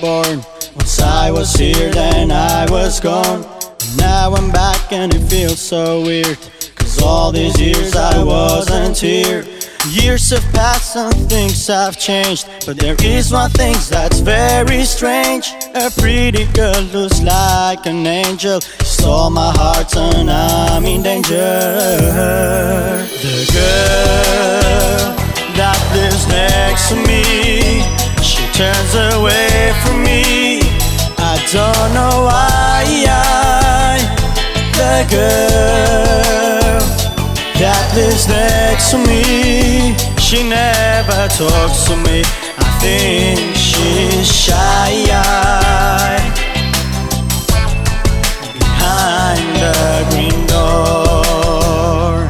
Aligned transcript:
born. 0.00 0.38
Once 0.76 1.00
I 1.00 1.30
was 1.30 1.52
here, 1.54 1.90
then 1.90 2.30
I 2.30 2.66
was 2.70 3.00
gone. 3.00 3.42
Now 3.96 4.32
I'm 4.34 4.50
back 4.50 4.92
and 4.92 5.12
it 5.14 5.26
feels 5.28 5.60
so 5.60 6.02
weird. 6.02 6.38
Cause 6.76 7.02
all 7.02 7.32
these 7.32 7.58
years 7.60 7.94
I 7.94 8.22
wasn't 8.22 8.98
here. 8.98 9.44
Years 9.88 10.30
have 10.30 10.44
passed 10.52 10.96
and 10.96 11.28
things 11.28 11.66
have 11.66 11.98
changed. 11.98 12.46
But 12.66 12.78
there 12.78 12.96
is 13.02 13.32
one 13.32 13.50
thing 13.50 13.76
that's 13.90 14.20
very 14.20 14.84
strange. 14.84 15.52
A 15.74 15.90
pretty 15.90 16.46
girl 16.52 16.80
looks 16.92 17.20
like 17.22 17.86
an 17.86 18.06
angel. 18.06 18.60
She 18.60 18.84
stole 18.84 19.30
my 19.30 19.52
heart 19.56 19.96
and 19.96 20.30
I'm 20.30 20.84
in 20.84 21.02
danger. 21.02 22.39
Girl 35.10 36.80
that 37.58 37.92
lives 37.94 38.26
next 38.28 38.90
to 38.92 38.98
me, 38.98 39.94
she 40.18 40.42
never 40.48 41.28
talks 41.34 41.84
to 41.84 41.96
me. 41.96 42.22
I 42.56 42.64
think 42.80 43.54
she's 43.56 44.30
shy 44.32 45.04
behind 48.58 49.44
the 49.60 50.06
green 50.10 50.46
door. 50.46 52.28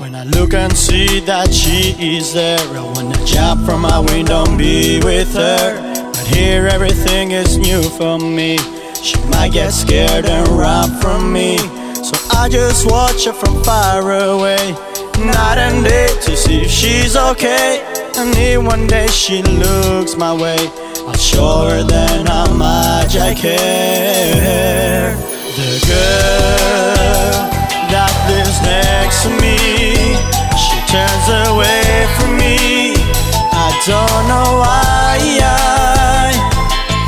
When 0.00 0.14
I 0.14 0.24
look 0.24 0.52
and 0.52 0.76
see 0.76 1.20
that 1.20 1.54
she 1.54 1.94
is 2.16 2.34
there, 2.34 2.58
I 2.58 2.82
wanna 2.94 3.24
jump 3.24 3.64
from 3.64 3.82
my 3.82 4.00
window 4.00 4.44
and 4.44 4.58
be 4.58 5.00
with 5.02 5.32
her. 5.34 5.80
But 6.12 6.26
here 6.26 6.66
everything 6.66 7.30
is 7.30 7.56
new 7.56 7.82
for 7.82 8.18
me. 8.18 8.58
She 9.02 9.16
might 9.28 9.52
get 9.52 9.72
scared 9.72 10.26
and 10.26 10.48
run 10.48 10.90
from 11.00 11.32
me. 11.32 11.58
I 12.36 12.48
just 12.48 12.86
watch 12.90 13.24
her 13.24 13.32
from 13.32 13.62
far 13.62 14.00
away, 14.02 14.74
night 15.18 15.58
and 15.58 15.84
day, 15.84 16.08
to 16.22 16.36
see 16.36 16.62
if 16.62 16.70
she's 16.70 17.16
okay. 17.16 17.80
And 18.16 18.34
if 18.36 18.62
one 18.62 18.86
day 18.86 19.06
she 19.08 19.42
looks 19.42 20.16
my 20.16 20.32
way, 20.32 20.58
I'll 21.06 21.14
show 21.14 21.68
her 21.70 21.82
then 21.82 22.26
how 22.26 22.52
much 22.54 23.16
I 23.16 23.34
care. 23.34 25.16
The 25.56 25.80
girl 25.86 27.48
that 27.92 28.14
lives 28.28 28.58
next 28.62 29.22
to 29.24 29.30
me, 29.42 29.56
she 30.58 30.78
turns 30.92 31.26
away 31.48 32.06
from 32.16 32.36
me. 32.36 32.94
I 33.52 33.68
don't 33.86 34.28
know 34.28 34.58
why. 34.60 34.82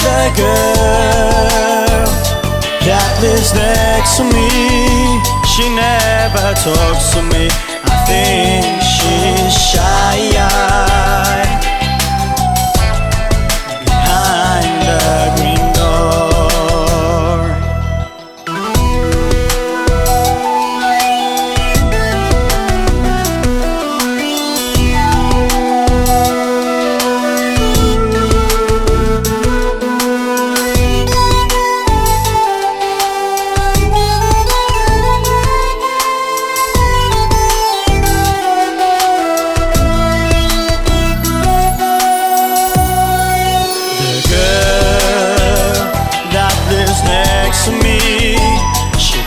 The 0.06 0.30
girl 0.36 2.06
that 2.86 3.12
lives 3.20 3.50
next 3.54 4.16
to 4.18 4.24
me, 4.24 4.95
she 5.56 5.70
never 5.70 6.52
talks 6.52 7.14
to 7.14 7.22
me. 7.22 7.48
I 7.48 8.04
think 8.06 8.55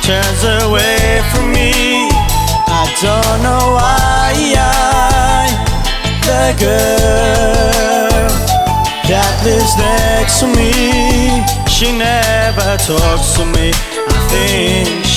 turns 0.10 0.44
away 0.66 1.22
from 1.32 1.52
me. 1.54 2.10
I 2.82 2.84
don't 3.00 3.44
know 3.46 3.66
why. 3.78 3.98
The 6.26 6.48
girl 6.66 8.30
that 9.10 9.34
lives 9.46 9.74
next 9.78 10.40
to 10.42 10.48
me, 10.48 10.72
she 11.70 11.92
never 11.96 12.78
talks 12.90 13.38
to 13.38 13.46
me. 13.46 13.70
I 13.70 14.20
think 14.34 15.09